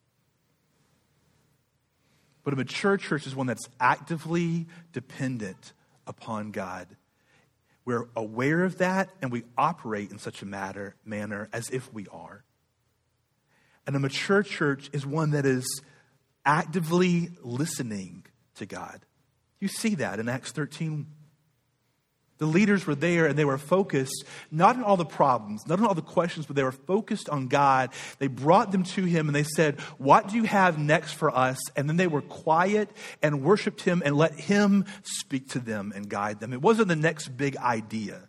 [2.45, 5.73] But a mature church is one that's actively dependent
[6.07, 6.87] upon God.
[7.83, 12.07] We're aware of that and we operate in such a matter, manner as if we
[12.07, 12.45] are.
[13.85, 15.81] And a mature church is one that is
[16.45, 18.25] actively listening
[18.55, 19.05] to God.
[19.59, 21.07] You see that in Acts 13.
[22.39, 25.85] The leaders were there and they were focused not on all the problems, not on
[25.85, 27.91] all the questions, but they were focused on God.
[28.19, 31.57] They brought them to Him and they said, What do you have next for us?
[31.75, 32.89] And then they were quiet
[33.21, 36.51] and worshiped Him and let Him speak to them and guide them.
[36.51, 38.27] It wasn't the next big idea,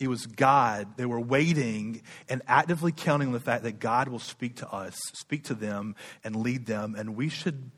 [0.00, 0.96] it was God.
[0.96, 4.98] They were waiting and actively counting on the fact that God will speak to us,
[5.12, 7.70] speak to them, and lead them, and we should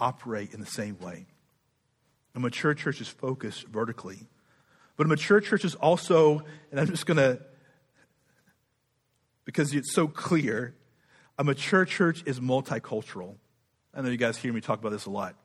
[0.00, 1.26] operate in the same way.
[2.34, 4.28] A mature church is focused vertically.
[4.96, 7.40] But a mature church is also, and I'm just going to,
[9.44, 10.74] because it's so clear,
[11.38, 13.36] a mature church is multicultural.
[13.94, 15.36] I know you guys hear me talk about this a lot.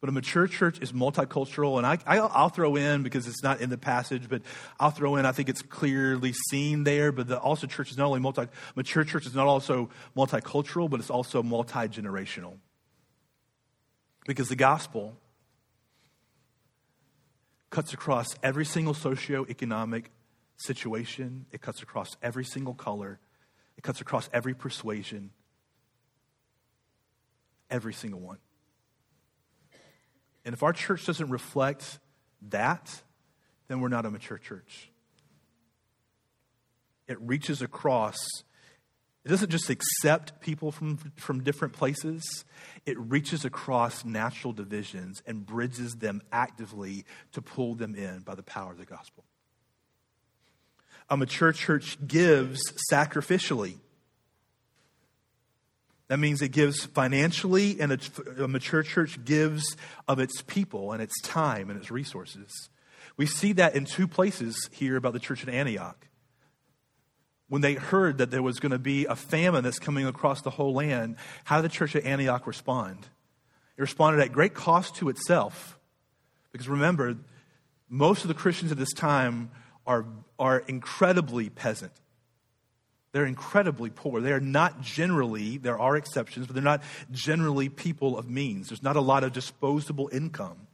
[0.00, 3.68] But a mature church is multicultural, and I, will throw in, because it's not in
[3.68, 4.42] the passage, but
[4.78, 8.06] I'll throw in, I think it's clearly seen there, but the, also church is not
[8.06, 12.58] only multi, mature church is not also multicultural, but it's also multi-generational.
[14.24, 15.16] Because the gospel
[17.70, 20.04] cuts across every single socioeconomic
[20.58, 23.18] situation, it cuts across every single color,
[23.76, 25.30] it cuts across every persuasion,
[27.68, 28.38] every single one.
[30.48, 31.98] And if our church doesn't reflect
[32.48, 33.02] that,
[33.66, 34.90] then we're not a mature church.
[37.06, 38.16] It reaches across.
[39.26, 42.46] It doesn't just accept people from, from different places,
[42.86, 48.42] it reaches across natural divisions and bridges them actively to pull them in by the
[48.42, 49.24] power of the gospel.
[51.10, 53.76] A mature church gives sacrificially.
[56.08, 59.76] That means it gives financially, and a, a, mature church gives
[60.08, 62.70] of its people and its time and its resources.
[63.18, 66.06] We see that in two places here about the church at Antioch.
[67.48, 70.50] When they heard that there was going to be a famine that's coming across the
[70.50, 73.06] whole land, how did the church at Antioch respond?
[73.76, 75.78] It responded at great cost to itself.
[76.52, 77.16] Because remember,
[77.88, 79.50] most of the Christians at this time
[79.86, 80.06] are,
[80.38, 81.92] are incredibly peasant.
[83.12, 84.20] They're incredibly poor.
[84.20, 88.68] They are not generally, there are exceptions, but they're not generally people of means.
[88.68, 90.66] There's not a lot of disposable income.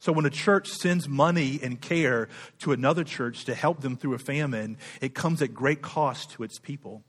[0.00, 2.28] So when a church sends money and care
[2.60, 6.42] to another church to help them through a famine, it comes at great cost to
[6.42, 7.04] its people.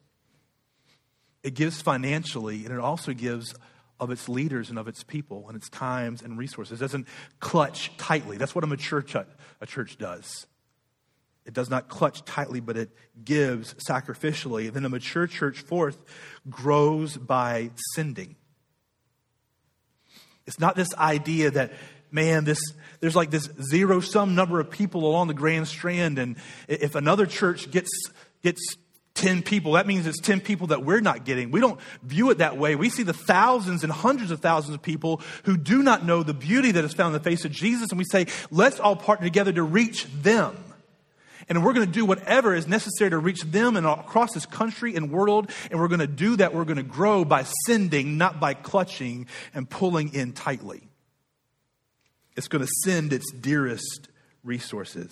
[1.42, 3.56] It gives financially, and it also gives
[4.00, 6.82] of its leaders and of its people and its times and resources.
[6.82, 7.08] It doesn't
[7.40, 8.38] clutch tightly.
[8.38, 9.28] That's what a mature church,
[9.62, 10.48] a church does.
[11.45, 12.89] It does not clutch tightly, but it
[13.23, 14.71] gives sacrificially.
[14.71, 15.99] Then a mature church, fourth,
[16.49, 18.36] grows by sending.
[20.45, 21.73] It's not this idea that,
[22.12, 22.60] man, this,
[22.99, 26.36] there's like this zero sum number of people along the Grand Strand, and
[26.67, 27.89] if another church gets,
[28.43, 28.75] gets
[29.15, 31.51] 10 people, that means it's 10 people that we're not getting.
[31.51, 32.75] We don't view it that way.
[32.75, 36.34] We see the thousands and hundreds of thousands of people who do not know the
[36.34, 39.25] beauty that is found in the face of Jesus, and we say, let's all partner
[39.25, 40.58] together to reach them.
[41.52, 44.96] And we're going to do whatever is necessary to reach them and across this country
[44.96, 45.52] and world.
[45.70, 46.54] And we're going to do that.
[46.54, 50.88] We're going to grow by sending, not by clutching and pulling in tightly.
[52.38, 54.08] It's going to send its dearest
[54.46, 55.12] resources.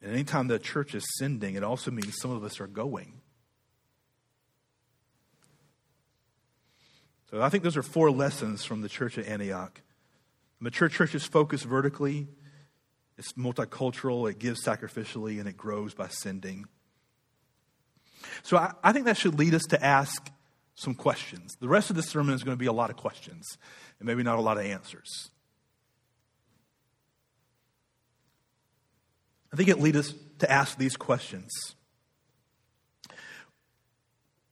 [0.00, 3.22] And anytime the church is sending, it also means some of us are going.
[7.32, 9.80] So I think those are four lessons from the church at Antioch.
[10.60, 12.28] Mature churches focus vertically.
[13.22, 16.66] It's multicultural, it gives sacrificially, and it grows by sending.
[18.42, 20.28] So I, I, think that should lead us to ask
[20.74, 21.56] some questions.
[21.60, 23.46] The rest of the sermon is going to be a lot of questions
[24.00, 25.30] and maybe not a lot of answers.
[29.52, 31.76] I think it leads us to ask these questions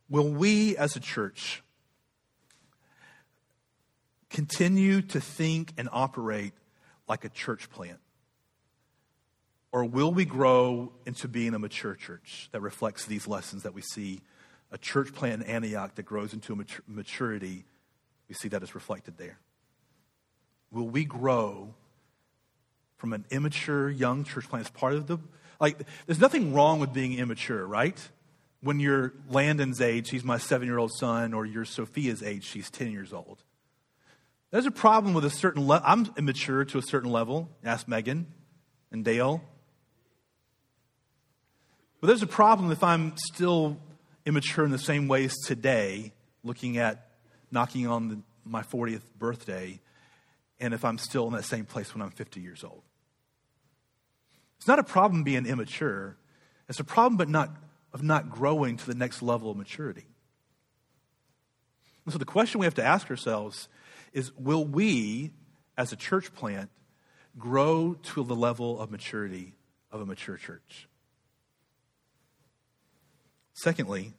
[0.08, 1.64] Will we as a church
[4.28, 6.52] continue to think and operate
[7.08, 7.98] like a church plant?
[9.72, 13.82] Or will we grow into being a mature church that reflects these lessons that we
[13.82, 14.20] see?
[14.72, 16.56] A church plant in Antioch that grows into a
[16.86, 17.64] maturity,
[18.28, 19.38] we see that is reflected there.
[20.70, 21.74] Will we grow
[23.00, 25.18] from an immature young church plant as part of the.
[25.58, 27.98] Like, there's nothing wrong with being immature, right?
[28.60, 32.70] When you're Landon's age, he's my seven year old son, or you're Sophia's age, she's
[32.70, 33.42] 10 years old.
[34.50, 35.86] There's a problem with a certain level.
[35.88, 37.48] I'm immature to a certain level.
[37.64, 38.26] Ask Megan
[38.92, 39.42] and Dale.
[42.00, 43.76] But there's a problem if I'm still
[44.24, 47.10] immature in the same ways today, looking at
[47.50, 49.80] knocking on the, my 40th birthday,
[50.58, 52.82] and if I'm still in that same place when I'm 50 years old.
[54.58, 56.16] It's not a problem being immature.
[56.68, 57.50] It's a problem but not,
[57.92, 60.06] of not growing to the next level of maturity.
[62.04, 63.68] And so the question we have to ask ourselves
[64.12, 65.32] is will we,
[65.76, 66.70] as a church plant,
[67.38, 69.54] grow to the level of maturity
[69.90, 70.88] of a mature church?
[73.62, 74.14] Secondly,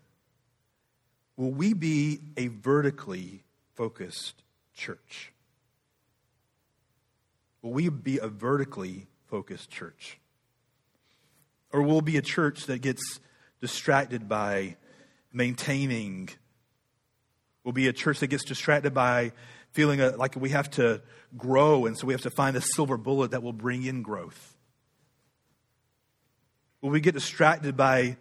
[1.36, 4.44] will we be a vertically focused
[4.76, 5.34] church?
[7.64, 10.20] Will we be a vertically focused church?
[11.72, 13.20] Or will we be a church that gets
[13.60, 14.76] distracted by
[15.34, 16.30] maintaining?
[17.64, 19.32] Will be a church that gets distracted by
[19.72, 21.02] feeling uh, like we have to
[21.36, 24.56] grow, and so we have to find a silver bullet that will bring in growth?
[26.80, 28.18] Will we get distracted by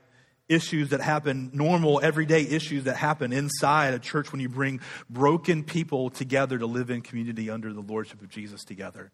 [0.51, 5.63] issues that happen, normal, everyday issues that happen inside a church when you bring broken
[5.65, 9.13] people together to live in community under the lordship of Jesus together?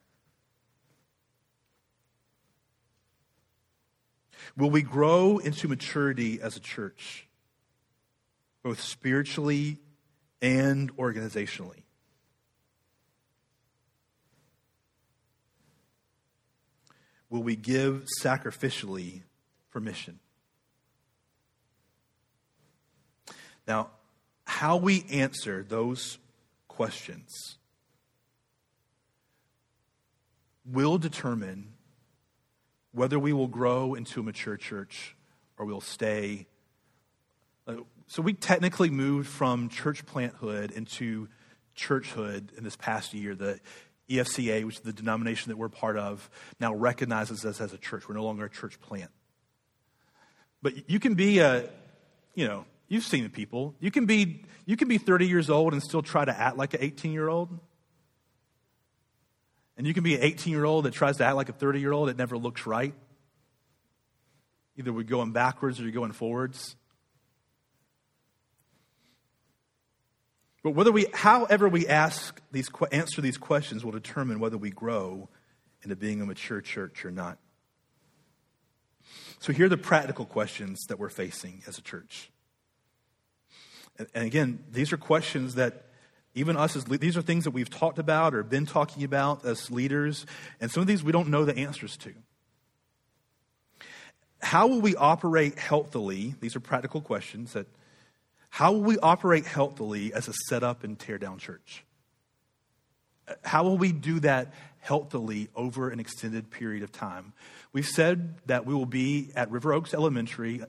[4.56, 7.28] Will we grow into maturity as a church,
[8.62, 9.78] both spiritually
[10.40, 11.82] and organizationally?
[17.28, 19.22] Will we give sacrificially
[19.68, 20.20] for mission?
[23.66, 23.90] Now,
[24.44, 26.18] how we answer those
[26.68, 27.58] questions
[30.64, 31.72] will determine
[32.92, 35.16] whether we will grow into a mature church
[35.58, 36.46] or we'll stay.
[37.66, 41.28] Uh, so, we technically moved from church planthood into
[41.76, 43.34] churchhood in this past year.
[43.34, 43.60] The
[44.08, 48.08] EFCA, which is the denomination that we're part of, now recognizes us as a church.
[48.08, 49.10] We're no longer a church plant.
[50.62, 51.68] But you can be a,
[52.34, 53.74] you know, You've seen the people.
[53.80, 56.74] You can be, you can be 30 years old and still try to act like
[56.74, 57.58] an 18 year old.
[59.76, 61.80] And you can be an 18 year old that tries to act like a 30
[61.80, 62.94] year old that never looks right.
[64.76, 66.76] Either we're going backwards or you're going forwards.
[70.62, 75.28] But whether we, however we ask these, answer these questions will determine whether we grow
[75.82, 77.38] into being a mature church or not.
[79.38, 82.30] So here are the practical questions that we're facing as a church.
[83.98, 85.86] And again, these are questions that
[86.36, 89.70] even us as these are things that we've talked about or been talking about as
[89.70, 90.26] leaders,
[90.60, 92.12] and some of these we don't know the answers to.
[94.40, 96.34] How will we operate healthily?
[96.40, 97.66] These are practical questions that
[98.50, 101.84] how will we operate healthily as a set up and tear down church?
[103.42, 107.32] How will we do that healthily over an extended period of time?
[107.72, 110.62] We've said that we will be at River Oaks Elementary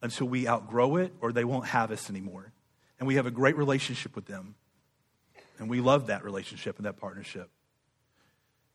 [0.00, 2.52] until we outgrow it or they won't have us anymore
[3.00, 4.54] and we have a great relationship with them.
[5.58, 7.50] And we love that relationship and that partnership.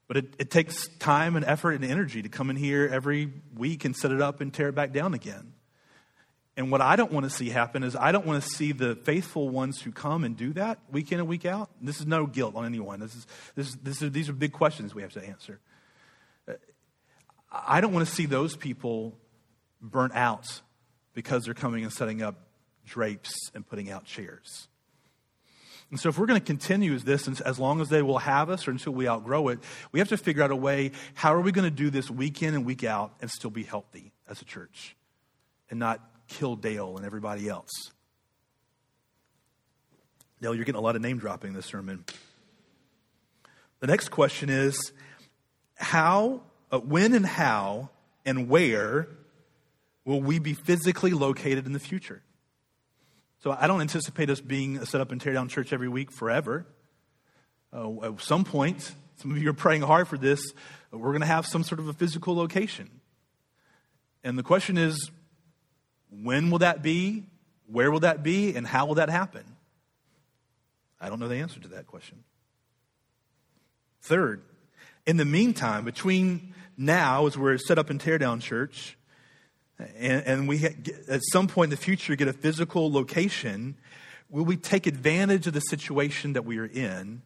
[0.07, 3.85] But it, it takes time and effort and energy to come in here every week
[3.85, 5.53] and set it up and tear it back down again.
[6.57, 8.95] And what I don't want to see happen is I don't want to see the
[8.95, 11.69] faithful ones who come and do that week in and week out.
[11.81, 12.99] This is no guilt on anyone.
[12.99, 15.59] This is, this, this is, these are big questions we have to answer.
[16.47, 16.53] Uh,
[17.51, 19.17] I don't want to see those people
[19.81, 20.61] burnt out
[21.13, 22.44] because they're coming and setting up
[22.85, 24.67] drapes and putting out chairs.
[25.91, 28.67] And so, if we're going to continue this as long as they will have us
[28.67, 29.59] or until we outgrow it,
[29.91, 32.41] we have to figure out a way how are we going to do this week
[32.41, 34.95] in and week out and still be healthy as a church
[35.69, 37.69] and not kill Dale and everybody else.
[40.41, 42.03] Dale, you're getting a lot of name dropping this sermon.
[43.79, 44.91] The next question is
[45.75, 47.89] how, uh, when and how,
[48.25, 49.07] and where
[50.03, 52.21] will we be physically located in the future?
[53.45, 56.11] So I don't anticipate us being a set up and tear down church every week
[56.11, 56.65] forever.
[57.71, 60.51] Uh, at some point, some of you are praying hard for this,
[60.89, 62.89] we're going to have some sort of a physical location.
[64.23, 65.11] And the question is,
[66.09, 67.25] when will that be?
[67.67, 68.55] Where will that be?
[68.55, 69.43] And how will that happen?
[70.99, 72.23] I don't know the answer to that question.
[74.01, 74.41] Third,
[75.05, 78.97] in the meantime, between now, as we're set up and tear down church,
[79.79, 83.75] and, and we at some point in the future get a physical location,
[84.29, 87.21] will we take advantage of the situation that we are in,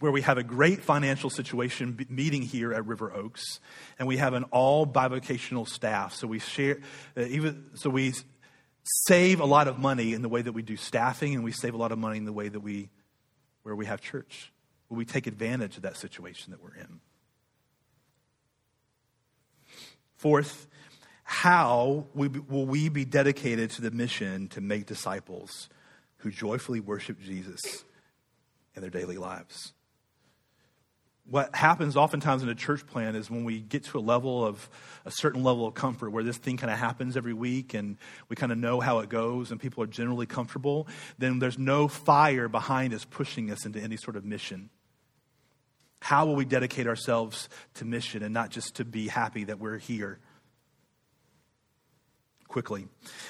[0.00, 3.60] where we have a great financial situation meeting here at River Oaks,
[3.98, 6.14] and we have an all bivocational staff.
[6.14, 6.80] So we share,
[7.16, 8.12] uh, even so we
[9.06, 11.74] save a lot of money in the way that we do staffing, and we save
[11.74, 12.90] a lot of money in the way that we
[13.62, 14.52] where we have church.
[14.90, 17.00] Will we take advantage of that situation that we're in?
[20.16, 20.66] Fourth,
[21.24, 25.68] how will we be dedicated to the mission to make disciples
[26.18, 27.84] who joyfully worship Jesus
[28.76, 29.72] in their daily lives?
[31.26, 34.68] What happens oftentimes in a church plan is when we get to a level of
[35.06, 37.96] a certain level of comfort where this thing kind of happens every week and
[38.28, 41.88] we kind of know how it goes and people are generally comfortable, then there's no
[41.88, 44.68] fire behind us pushing us into any sort of mission.
[46.00, 49.78] How will we dedicate ourselves to mission and not just to be happy that we're
[49.78, 50.18] here?
[52.54, 52.86] Quickly.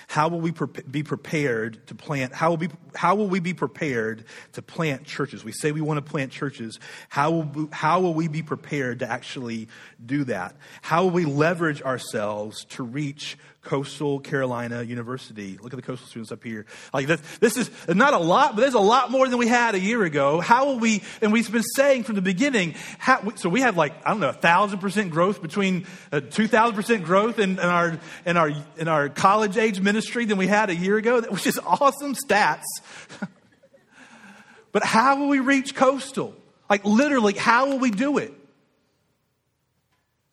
[0.06, 0.52] How will we
[0.90, 2.34] be prepared to plant?
[2.34, 5.42] How will, be, how will we be prepared to plant churches?
[5.42, 6.78] We say we want to plant churches.
[7.08, 9.68] How will, we, how will we be prepared to actually
[10.04, 10.56] do that?
[10.82, 15.58] How will we leverage ourselves to reach Coastal Carolina University.
[15.60, 16.66] Look at the coastal students up here.
[16.92, 19.74] Like this, this is not a lot, but there's a lot more than we had
[19.74, 20.40] a year ago.
[20.40, 23.94] How will we, and we've been saying from the beginning, how, so we have like,
[24.06, 27.58] I don't know, a thousand percent growth between, uh, two thousand percent growth in, in,
[27.58, 31.32] our, in our, in our college age ministry than we had a year ago, That
[31.32, 32.64] which is awesome stats.
[34.72, 36.34] but how will we reach Coastal?
[36.68, 38.32] Like literally, how will we do it?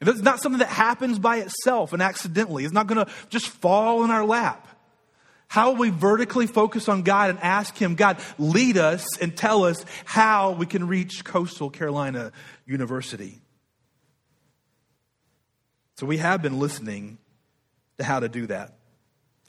[0.01, 2.63] It's not something that happens by itself and accidentally.
[2.63, 4.67] It's not going to just fall in our lap.
[5.47, 9.65] How will we vertically focus on God and ask Him, God, lead us and tell
[9.65, 12.31] us how we can reach Coastal Carolina
[12.65, 13.41] University?
[15.97, 17.19] So we have been listening
[17.97, 18.77] to how to do that.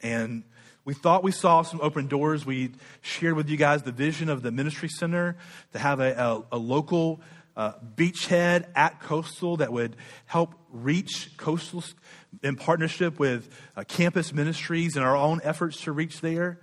[0.03, 0.43] And
[0.85, 2.45] we thought we saw some open doors.
[2.45, 5.37] We shared with you guys the vision of the ministry center
[5.71, 7.21] to have a, a, a local
[7.55, 9.95] uh, beachhead at Coastal that would
[10.25, 11.83] help reach Coastal
[12.41, 16.59] in partnership with uh, campus ministries and our own efforts to reach there.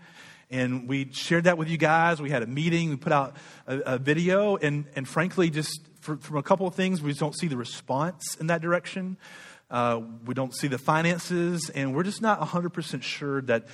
[0.50, 2.20] And we shared that with you guys.
[2.20, 2.90] We had a meeting.
[2.90, 3.36] We put out
[3.68, 4.56] a, a video.
[4.56, 8.36] And, and frankly, just for, from a couple of things, we don't see the response
[8.40, 9.16] in that direction.
[9.70, 11.70] Uh, we don't see the finances.
[11.70, 13.68] And we're just not 100% sure that,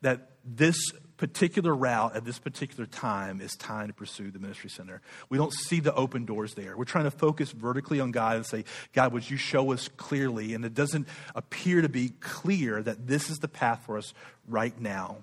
[0.00, 0.78] that this
[1.16, 5.00] particular route at this particular time is time to pursue the ministry center.
[5.28, 6.76] We don't see the open doors there.
[6.76, 10.54] We're trying to focus vertically on God and say, God, would you show us clearly?
[10.54, 14.12] And it doesn't appear to be clear that this is the path for us
[14.48, 15.18] right now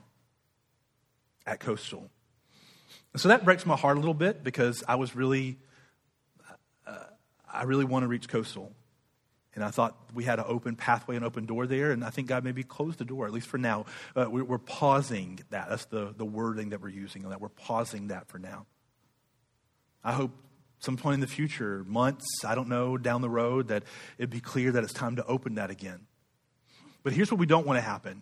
[1.45, 2.09] at Coastal.
[3.13, 5.57] And so that breaks my heart a little bit because I was really,
[6.87, 6.95] uh,
[7.51, 8.71] I really want to reach Coastal.
[9.53, 11.91] And I thought we had an open pathway, an open door there.
[11.91, 13.85] And I think God maybe closed the door, at least for now.
[14.15, 15.67] Uh, we're, we're, pausing that.
[15.69, 17.41] That's the, the wording that we're using on that.
[17.41, 18.65] We're pausing that for now.
[20.03, 20.31] I hope
[20.79, 23.83] some point in the future, months, I don't know, down the road, that
[24.17, 26.07] it'd be clear that it's time to open that again.
[27.03, 28.21] But here's what we don't want to happen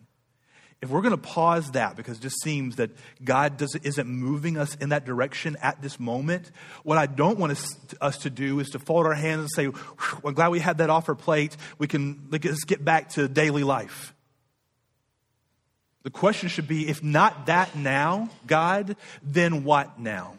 [0.82, 2.92] if we're going to pause that because it just seems that
[3.24, 6.52] God doesn't, isn't moving us in that direction at this moment,
[6.84, 9.82] what I don't want us, us to do is to fold our hands and say,
[10.24, 11.58] I'm glad we had that offer plate.
[11.78, 14.14] We can let's get back to daily life.
[16.04, 20.36] The question should be if not that now, God, then what now?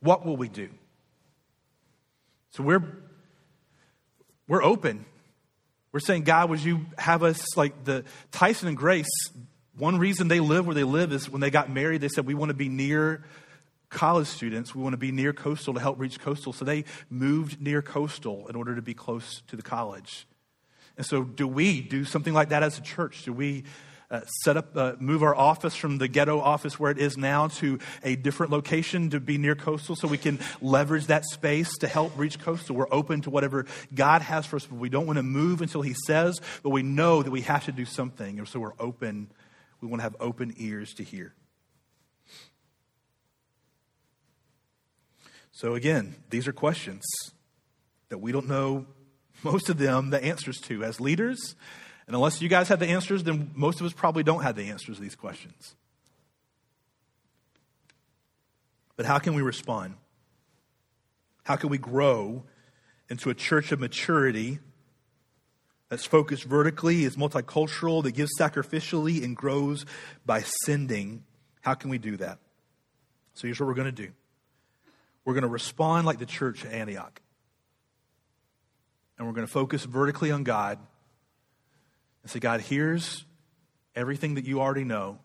[0.00, 0.68] What will we do?
[2.50, 2.84] So we're,
[4.46, 5.06] we're open
[5.96, 9.08] we're saying, God, would you have us like the Tyson and Grace?
[9.78, 12.34] One reason they live where they live is when they got married, they said, We
[12.34, 13.24] want to be near
[13.88, 14.74] college students.
[14.74, 16.52] We want to be near Coastal to help reach Coastal.
[16.52, 20.26] So they moved near Coastal in order to be close to the college.
[20.98, 23.24] And so, do we do something like that as a church?
[23.24, 23.64] Do we
[24.10, 27.48] uh, set up, uh, move our office from the ghetto office where it is now
[27.48, 31.88] to a different location to be near coastal so we can leverage that space to
[31.88, 32.76] help reach coastal.
[32.76, 35.82] We're open to whatever God has for us, but we don't want to move until
[35.82, 38.38] He says, but we know that we have to do something.
[38.38, 39.30] And so we're open.
[39.80, 41.34] We want to have open ears to hear.
[45.52, 47.04] So again, these are questions
[48.10, 48.86] that we don't know
[49.42, 51.54] most of them the answers to as leaders
[52.06, 54.70] and unless you guys have the answers, then most of us probably don't have the
[54.70, 55.74] answers to these questions.
[58.96, 59.94] But how can we respond?
[61.42, 62.44] How can we grow
[63.08, 64.60] into a church of maturity
[65.88, 69.84] that's focused vertically, is multicultural, that gives sacrificially, and grows
[70.24, 71.24] by sending?
[71.60, 72.38] How can we do that?
[73.34, 74.10] So here's what we're going to do
[75.24, 77.20] we're going to respond like the church at Antioch.
[79.18, 80.78] And we're going to focus vertically on God
[82.26, 83.24] and say, God, here's
[83.94, 85.20] everything that you already know.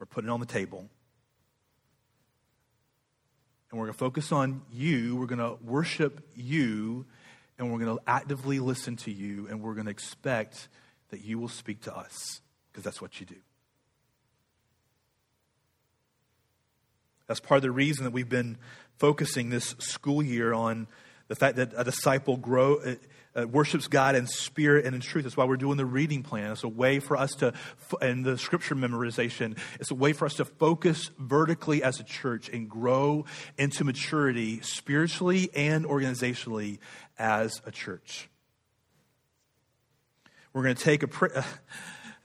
[0.00, 0.88] We're putting it on the table.
[3.70, 5.14] And we're going to focus on you.
[5.14, 7.06] We're going to worship you.
[7.56, 9.46] And we're going to actively listen to you.
[9.48, 10.66] And we're going to expect
[11.10, 12.40] that you will speak to us
[12.72, 13.36] because that's what you do.
[17.28, 18.58] That's part of the reason that we've been
[18.98, 20.88] focusing this school year on
[21.28, 22.80] the fact that a disciple grow,
[23.36, 25.24] uh, worships God in spirit and in truth.
[25.24, 26.52] That's why we're doing the reading plan.
[26.52, 27.52] It's a way for us to,
[28.00, 32.48] and the scripture memorization, it's a way for us to focus vertically as a church
[32.48, 33.24] and grow
[33.58, 36.78] into maturity spiritually and organizationally
[37.18, 38.28] as a church.
[40.52, 41.42] We're going to take a, uh,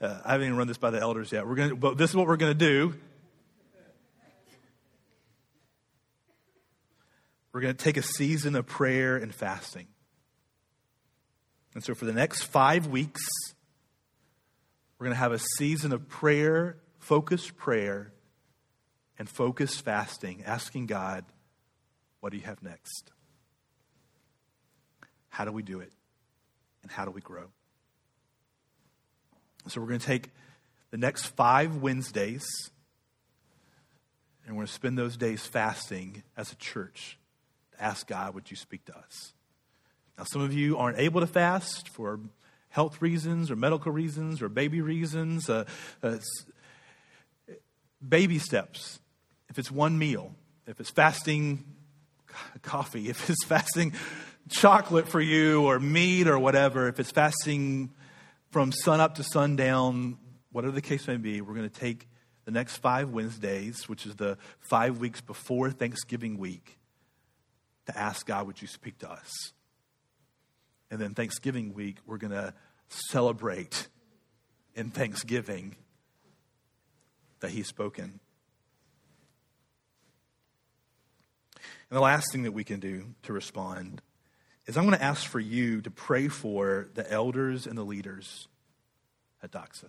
[0.00, 1.46] uh, I haven't even run this by the elders yet.
[1.46, 2.94] We're going to, but this is what we're going to do.
[7.52, 9.88] We're going to take a season of prayer and fasting.
[11.74, 13.22] And so, for the next five weeks,
[15.00, 18.12] We're going to have a season of prayer, focused prayer,
[19.18, 21.24] and focused fasting, asking God,
[22.20, 23.10] what do you have next?
[25.30, 25.90] How do we do it?
[26.82, 27.46] And how do we grow?
[29.68, 30.28] So we're going to take
[30.90, 32.44] the next five Wednesdays
[34.44, 37.18] and we're going to spend those days fasting as a church
[37.72, 39.32] to ask God, would you speak to us?
[40.20, 42.20] Now, some of you aren't able to fast for
[42.68, 45.48] health reasons or medical reasons or baby reasons.
[45.48, 45.64] Uh,
[46.02, 46.18] uh,
[48.06, 49.00] baby steps.
[49.48, 50.34] If it's one meal,
[50.66, 51.64] if it's fasting
[52.60, 53.94] coffee, if it's fasting
[54.50, 57.88] chocolate for you or meat or whatever, if it's fasting
[58.50, 60.18] from sun up to sundown,
[60.52, 62.06] whatever the case may be, we're going to take
[62.44, 66.78] the next five Wednesdays, which is the five weeks before Thanksgiving week,
[67.86, 69.54] to ask God, would you speak to us?
[70.90, 72.52] And then Thanksgiving week, we're going to
[72.88, 73.88] celebrate
[74.74, 75.76] in thanksgiving
[77.40, 78.20] that He's spoken.
[81.90, 84.02] And the last thing that we can do to respond
[84.66, 88.46] is I'm going to ask for you to pray for the elders and the leaders
[89.42, 89.88] at Doxa.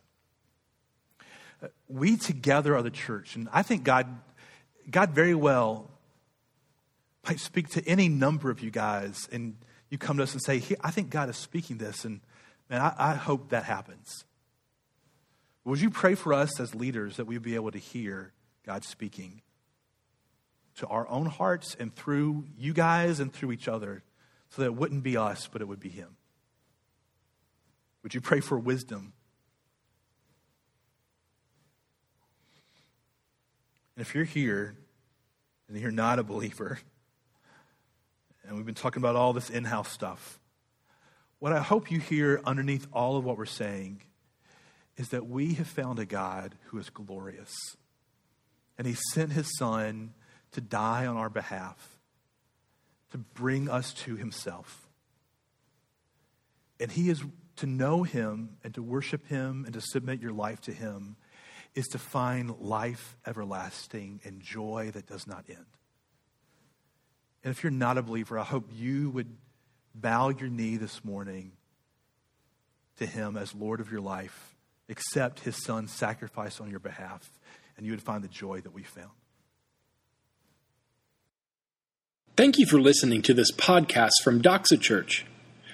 [1.88, 4.08] We together are the church, and I think God,
[4.90, 5.92] God very well
[7.28, 9.56] might speak to any number of you guys, and
[9.92, 12.22] you come to us and say, I think God is speaking this, and
[12.70, 14.24] man, I, I hope that happens.
[15.66, 18.32] Would you pray for us as leaders that we'd be able to hear
[18.66, 19.42] God speaking
[20.78, 24.02] to our own hearts and through you guys and through each other
[24.50, 26.16] so that it wouldn't be us, but it would be Him?
[28.02, 29.14] Would you pray for wisdom?
[33.96, 34.78] And if you're here
[35.68, 36.80] and you're not a believer,
[38.44, 40.40] and we've been talking about all this in house stuff,
[41.40, 44.02] what I hope you hear underneath all of what we're saying
[44.98, 47.52] is that we have found a God who is glorious.
[48.78, 50.14] And He sent His Son
[50.52, 51.98] to die on our behalf,
[53.12, 54.88] to bring us to Himself.
[56.80, 57.24] And He is
[57.58, 61.16] to know Him and to worship Him and to submit your life to Him
[61.74, 65.66] is to find life everlasting and joy that does not end.
[67.44, 69.36] And if you're not a believer, I hope you would
[69.96, 71.52] bow your knee this morning
[72.98, 74.56] to Him as Lord of your life,
[74.90, 77.28] accept His Son's sacrifice on your behalf,
[77.78, 79.10] and you would find the joy that we found.
[82.38, 85.26] Thank you for listening to this podcast from Doxa Church.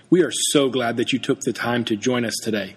[0.09, 2.75] We are so glad that you took the time to join us today.